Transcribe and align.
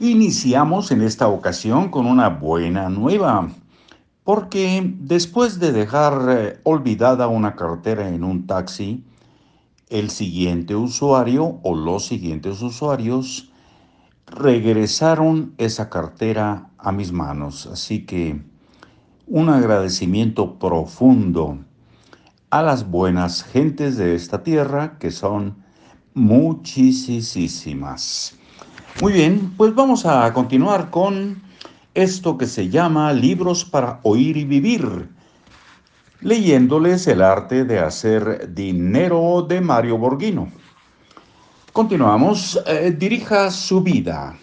Iniciamos 0.00 0.90
en 0.90 1.02
esta 1.02 1.28
ocasión 1.28 1.88
con 1.88 2.06
una 2.06 2.28
buena 2.28 2.88
nueva, 2.88 3.48
porque 4.24 4.92
después 4.98 5.60
de 5.60 5.70
dejar 5.70 6.26
eh, 6.30 6.58
olvidada 6.64 7.28
una 7.28 7.54
cartera 7.54 8.08
en 8.08 8.24
un 8.24 8.48
taxi, 8.48 9.04
el 9.88 10.10
siguiente 10.10 10.74
usuario 10.74 11.60
o 11.62 11.76
los 11.76 12.06
siguientes 12.06 12.60
usuarios 12.60 13.52
regresaron 14.26 15.54
esa 15.58 15.88
cartera 15.90 16.70
a 16.76 16.90
mis 16.90 17.12
manos. 17.12 17.68
Así 17.68 18.04
que 18.04 18.42
un 19.28 19.48
agradecimiento 19.48 20.58
profundo 20.58 21.58
a 22.50 22.62
las 22.62 22.90
buenas 22.90 23.44
gentes 23.44 23.96
de 23.96 24.16
esta 24.16 24.42
tierra, 24.42 24.98
que 24.98 25.12
son 25.12 25.62
muchísimas. 26.14 28.36
Muy 29.00 29.12
bien, 29.12 29.52
pues 29.56 29.74
vamos 29.74 30.06
a 30.06 30.32
continuar 30.32 30.90
con 30.90 31.42
esto 31.94 32.38
que 32.38 32.46
se 32.46 32.68
llama 32.68 33.12
Libros 33.12 33.64
para 33.64 33.98
Oír 34.04 34.36
y 34.36 34.44
Vivir, 34.44 35.08
leyéndoles 36.20 37.08
el 37.08 37.20
arte 37.20 37.64
de 37.64 37.80
hacer 37.80 38.54
dinero 38.54 39.44
de 39.48 39.60
Mario 39.60 39.98
Borghino. 39.98 40.48
Continuamos, 41.72 42.62
eh, 42.68 42.94
dirija 42.96 43.50
su 43.50 43.82
vida. 43.82 44.38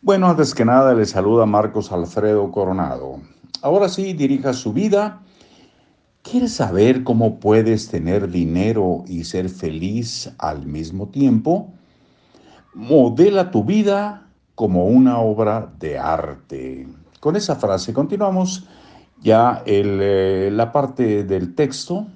Bueno, 0.00 0.26
antes 0.26 0.54
que 0.54 0.64
nada 0.64 0.94
le 0.94 1.04
saluda 1.04 1.44
Marcos 1.44 1.92
Alfredo 1.92 2.50
Coronado. 2.50 3.20
Ahora 3.60 3.90
sí, 3.90 4.14
dirija 4.14 4.54
su 4.54 4.72
vida. 4.72 5.20
¿Quieres 6.22 6.54
saber 6.54 7.04
cómo 7.04 7.38
puedes 7.38 7.88
tener 7.88 8.30
dinero 8.30 9.04
y 9.06 9.24
ser 9.24 9.50
feliz 9.50 10.30
al 10.38 10.66
mismo 10.66 11.08
tiempo? 11.08 11.70
Modela 12.74 13.50
tu 13.50 13.64
vida 13.64 14.30
como 14.54 14.86
una 14.86 15.18
obra 15.18 15.74
de 15.78 15.98
arte. 15.98 16.88
Con 17.20 17.36
esa 17.36 17.56
frase 17.56 17.92
continuamos 17.92 18.66
ya 19.20 19.62
eh, 19.66 20.48
la 20.50 20.72
parte 20.72 21.24
del 21.24 21.54
texto 21.54 22.06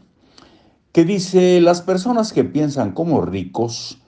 que 0.93 1.05
dice, 1.05 1.61
las 1.61 1.83
personas 1.83 2.33
que 2.33 2.43
piensan 2.43 2.93
como 2.93 3.21
ricos 3.21 3.99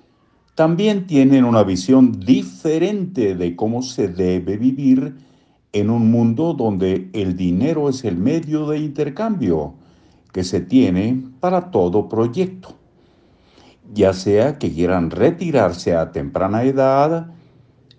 también 0.54 1.06
tienen 1.06 1.44
una 1.44 1.64
visión 1.64 2.18
diferente 2.18 3.34
de 3.34 3.54
cómo 3.54 3.82
se 3.82 4.08
debe 4.08 4.56
vivir 4.56 5.16
en 5.74 5.90
un 5.90 6.10
mundo 6.10 6.54
donde 6.54 7.10
el 7.12 7.36
dinero 7.36 7.90
es 7.90 8.04
el 8.04 8.16
medio 8.16 8.66
de 8.70 8.78
intercambio 8.78 9.74
que 10.32 10.44
se 10.44 10.62
tiene 10.62 11.22
para 11.40 11.70
todo 11.70 12.08
proyecto 12.08 12.77
ya 13.92 14.12
sea 14.12 14.58
que 14.58 14.72
quieran 14.72 15.10
retirarse 15.10 15.96
a 15.96 16.12
temprana 16.12 16.64
edad, 16.64 17.28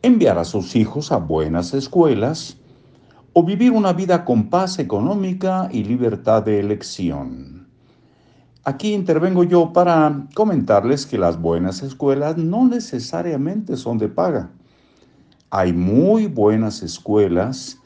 enviar 0.01 0.37
a 0.37 0.45
sus 0.45 0.75
hijos 0.75 1.11
a 1.11 1.17
buenas 1.17 1.73
escuelas 1.73 2.57
o 3.33 3.43
vivir 3.43 3.71
una 3.71 3.93
vida 3.93 4.25
con 4.25 4.49
paz 4.49 4.79
económica 4.79 5.69
y 5.71 5.83
libertad 5.83 6.43
de 6.43 6.59
elección. 6.59 7.67
Aquí 8.63 8.93
intervengo 8.93 9.43
yo 9.43 9.73
para 9.73 10.27
comentarles 10.35 11.05
que 11.05 11.17
las 11.17 11.41
buenas 11.41 11.81
escuelas 11.81 12.37
no 12.37 12.67
necesariamente 12.67 13.77
son 13.77 13.97
de 13.97 14.09
paga. 14.09 14.51
Hay 15.49 15.73
muy 15.73 16.27
buenas 16.27 16.83
escuelas 16.83 17.79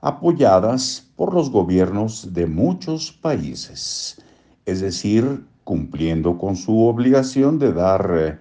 apoyadas 0.00 1.10
por 1.16 1.34
los 1.34 1.50
gobiernos 1.50 2.32
de 2.32 2.46
muchos 2.46 3.12
países, 3.12 4.22
es 4.64 4.80
decir, 4.80 5.44
cumpliendo 5.70 6.36
con 6.36 6.56
su 6.56 6.84
obligación 6.84 7.60
de 7.60 7.72
dar 7.72 8.12
eh, 8.18 8.38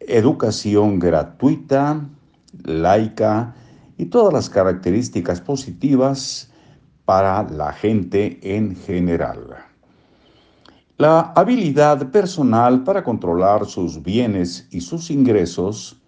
educación 0.00 0.98
gratuita, 0.98 2.00
laica 2.64 3.54
y 3.96 4.06
todas 4.06 4.32
las 4.34 4.50
características 4.50 5.40
positivas 5.40 6.50
para 7.04 7.44
la 7.44 7.72
gente 7.72 8.40
en 8.42 8.74
general. 8.74 9.58
La 10.96 11.32
habilidad 11.36 12.10
personal 12.10 12.82
para 12.82 13.04
controlar 13.04 13.66
sus 13.66 14.02
bienes 14.02 14.66
y 14.72 14.80
sus 14.80 15.12
ingresos 15.12 16.02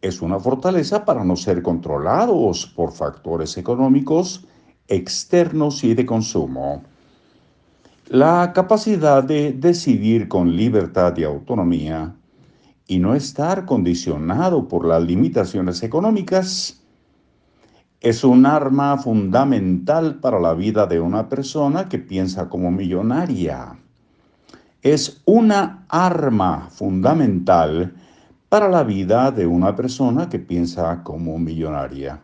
es 0.00 0.22
una 0.22 0.38
fortaleza 0.38 1.04
para 1.04 1.24
no 1.24 1.34
ser 1.34 1.60
controlados 1.60 2.66
por 2.66 2.92
factores 2.92 3.56
económicos 3.58 4.46
externos 4.86 5.82
y 5.82 5.94
de 5.94 6.06
consumo. 6.06 6.84
La 8.12 8.52
capacidad 8.52 9.24
de 9.24 9.54
decidir 9.54 10.28
con 10.28 10.54
libertad 10.54 11.16
y 11.16 11.24
autonomía 11.24 12.14
y 12.86 12.98
no 12.98 13.14
estar 13.14 13.64
condicionado 13.64 14.68
por 14.68 14.86
las 14.86 15.02
limitaciones 15.02 15.82
económicas 15.82 16.82
es 18.02 18.22
un 18.22 18.44
arma 18.44 18.98
fundamental 18.98 20.16
para 20.16 20.38
la 20.38 20.52
vida 20.52 20.86
de 20.86 21.00
una 21.00 21.30
persona 21.30 21.88
que 21.88 21.98
piensa 21.98 22.50
como 22.50 22.70
millonaria. 22.70 23.78
Es 24.82 25.22
una 25.24 25.86
arma 25.88 26.68
fundamental 26.68 27.94
para 28.50 28.68
la 28.68 28.82
vida 28.82 29.30
de 29.30 29.46
una 29.46 29.74
persona 29.74 30.28
que 30.28 30.38
piensa 30.38 31.02
como 31.02 31.38
millonaria. 31.38 32.20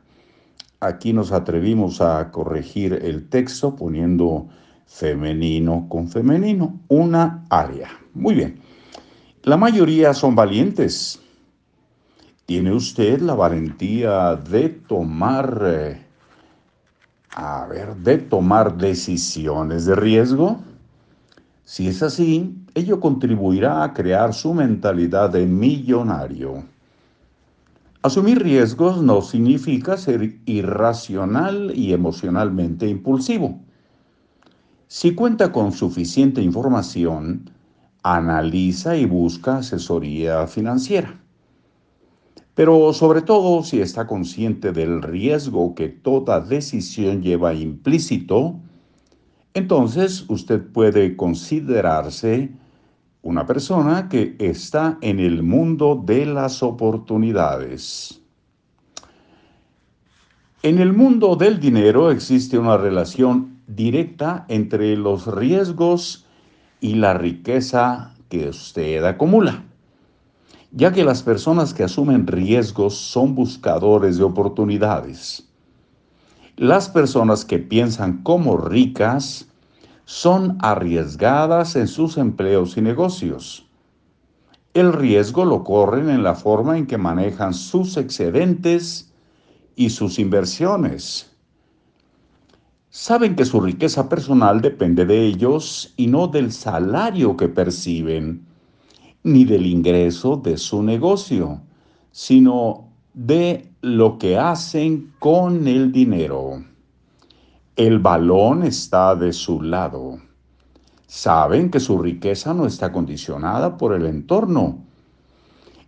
Aquí 0.81 1.15
nos 1.15 1.33
atrevimos 1.33 2.03
a 2.03 2.31
corregir 2.31 2.93
el 2.93 3.31
texto 3.31 3.75
poniendo 3.75 4.49
femenino 4.89 5.87
con 5.89 6.09
femenino, 6.09 6.81
una 6.89 7.45
área. 7.51 7.91
Muy 8.15 8.35
bien. 8.35 8.59
La 9.45 9.57
mayoría 9.57 10.15
son 10.15 10.35
valientes. 10.35 11.21
¿Tiene 12.47 12.73
usted 12.73 13.21
la 13.21 13.35
valentía 13.35 14.35
de 14.35 14.71
tomar, 14.71 15.63
eh, 15.65 16.03
a 17.37 17.67
ver, 17.67 17.95
de 17.97 18.19
tomar 18.19 18.77
decisiones 18.77 19.85
de 19.85 19.95
riesgo? 19.95 20.59
Si 21.65 21.87
es 21.87 22.03
así, 22.03 22.57
ello 22.75 22.99
contribuirá 22.99 23.85
a 23.85 23.93
crear 23.93 24.33
su 24.33 24.55
mentalidad 24.55 25.31
de 25.31 25.45
millonario. 25.45 26.65
Asumir 28.01 28.43
riesgos 28.43 29.03
no 29.03 29.21
significa 29.21 29.99
ser 29.99 30.39
irracional 30.47 31.73
y 31.75 31.93
emocionalmente 31.93 32.89
impulsivo. 32.89 33.61
Si 34.91 35.15
cuenta 35.15 35.53
con 35.53 35.73
suficiente 35.73 36.41
información, 36.41 37.51
analiza 38.03 38.97
y 38.97 39.05
busca 39.05 39.59
asesoría 39.59 40.47
financiera. 40.47 41.21
Pero 42.55 42.95
sobre 42.95 43.21
todo 43.21 43.63
si 43.63 43.83
está 43.83 44.07
consciente 44.07 44.73
del 44.73 45.03
riesgo 45.03 45.75
que 45.75 45.91
toda 45.91 46.41
decisión 46.41 47.23
lleva 47.23 47.53
implícito, 47.53 48.59
entonces 49.53 50.25
usted 50.31 50.67
puede 50.73 51.17
considerarse 51.17 52.51
una 53.21 53.45
persona 53.45 54.09
que 54.09 54.37
está 54.39 54.97
en 55.03 55.21
el 55.21 55.43
mundo 55.43 56.03
de 56.03 56.25
las 56.25 56.63
oportunidades. 56.63 58.23
En 60.63 60.79
el 60.79 60.95
mundo 60.95 61.37
del 61.37 61.61
dinero 61.61 62.11
existe 62.11 62.59
una 62.59 62.79
relación 62.79 63.58
directa 63.69 64.47
entre 64.49 64.97
los 64.97 65.27
riesgos 65.27 66.27
y 66.81 66.95
la 66.95 67.15
riqueza 67.15 68.15
que 68.31 68.49
usted 68.49 69.05
acumula, 69.05 69.63
ya 70.73 70.93
que 70.93 71.05
las 71.05 71.23
personas 71.23 71.75
que 71.75 71.85
asumen 71.85 72.27
riesgos 72.27 72.97
son 72.97 73.35
buscadores 73.35 74.17
de 74.17 74.25
oportunidades. 74.25 75.49
Las 76.57 76.89
personas 76.89 77.45
que 77.45 77.59
piensan 77.59 78.23
como 78.23 78.57
ricas 78.57 79.49
son 80.07 80.57
arriesgadas 80.61 81.77
en 81.77 81.89
sus 81.89 82.17
empleos 82.17 82.77
y 82.79 82.81
negocios. 82.81 83.67
El 84.73 84.93
riesgo 84.93 85.45
lo 85.45 85.63
corren 85.63 86.09
en 86.09 86.23
la 86.23 86.35
forma 86.35 86.79
en 86.79 86.87
que 86.87 86.99
manejan 86.99 87.53
sus 87.53 87.97
excedentes 87.97 89.13
y 89.77 89.91
sus 89.91 90.19
inversiones 90.19 91.38
saben 92.91 93.37
que 93.37 93.45
su 93.45 93.61
riqueza 93.61 94.09
personal 94.09 94.61
depende 94.61 95.05
de 95.05 95.27
ellos 95.27 95.93
y 95.97 96.07
no 96.07 96.27
del 96.29 96.53
salario 96.53 97.37
que 97.37 97.49
perciben, 97.49 98.47
ni 99.23 99.45
del 99.45 99.67
ingreso 99.67 100.37
de 100.37 100.57
su 100.57 100.83
negocio, 100.83 101.61
sino 102.11 102.89
de 103.15 103.71
lo 103.83 104.19
que 104.19 104.39
hacen 104.39 105.13
con 105.19 105.67
el 105.69 105.93
dinero. 105.93 106.63
El 107.77 107.99
balón 107.99 108.63
está 108.63 109.15
de 109.15 109.33
su 109.33 109.63
lado. 109.63 110.19
Saben 111.07 111.71
que 111.71 111.81
su 111.81 111.99
riqueza 111.99 112.55
no 112.55 112.67
está 112.67 112.93
condicionada 112.93 113.77
por 113.77 113.95
el 113.95 114.07
entorno, 114.07 114.79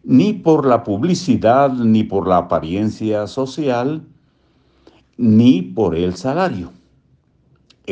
ni 0.03 0.33
por 0.33 0.67
la 0.67 0.83
publicidad, 0.83 1.73
ni 1.73 2.05
por 2.05 2.27
la 2.27 2.39
apariencia 2.39 3.27
social, 3.27 4.07
ni 5.17 5.63
por 5.63 5.95
el 5.95 6.15
salario. 6.17 6.73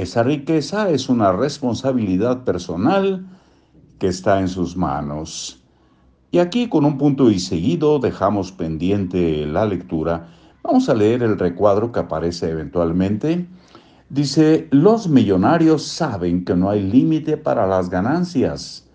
Esa 0.00 0.22
riqueza 0.22 0.90
es 0.90 1.08
una 1.08 1.32
responsabilidad 1.32 2.44
personal 2.44 3.26
que 3.98 4.08
está 4.08 4.40
en 4.40 4.48
sus 4.48 4.76
manos. 4.76 5.62
Y 6.30 6.38
aquí 6.38 6.68
con 6.68 6.84
un 6.84 6.98
punto 6.98 7.30
y 7.30 7.38
seguido 7.38 7.98
dejamos 7.98 8.52
pendiente 8.52 9.46
la 9.46 9.64
lectura 9.64 10.28
Vamos 10.62 10.88
a 10.90 10.94
leer 10.94 11.22
el 11.22 11.38
recuadro 11.38 11.92
que 11.92 12.00
aparece 12.00 12.50
eventualmente. 12.50 13.48
Dice, 14.10 14.68
los 14.70 15.08
millonarios 15.08 15.82
saben 15.82 16.44
que 16.44 16.54
no 16.54 16.68
hay 16.68 16.82
límite 16.82 17.38
para 17.38 17.66
las 17.66 17.88
ganancias. 17.88 18.86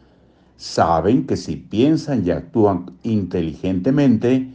Saben 0.56 1.26
que 1.26 1.36
si 1.36 1.56
piensan 1.56 2.28
y 2.28 2.30
actúan 2.30 2.92
inteligentemente, 3.02 4.52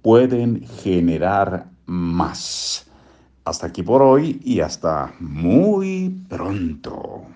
pueden 0.00 0.66
generar 0.82 1.68
más. 1.84 2.90
Hasta 3.44 3.66
aquí 3.66 3.82
por 3.82 4.02
hoy 4.02 4.40
y 4.44 4.60
hasta 4.60 5.14
muy 5.18 6.10
pronto. 6.28 7.26